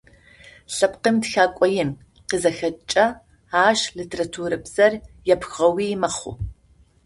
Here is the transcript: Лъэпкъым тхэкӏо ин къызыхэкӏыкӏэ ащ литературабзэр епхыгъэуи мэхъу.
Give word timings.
Лъэпкъым 0.75 1.15
тхэкӏо 1.23 1.65
ин 1.81 1.89
къызыхэкӏыкӏэ 2.29 3.05
ащ 3.65 3.79
литературабзэр 3.97 4.93
епхыгъэуи 5.33 5.99
мэхъу. 6.01 6.33